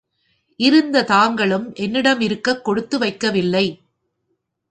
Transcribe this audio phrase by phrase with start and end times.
[0.59, 3.65] இருந்த தாங்களும் என்னிடமிருக்கக் கொடுத்து வைக்கவில்லை.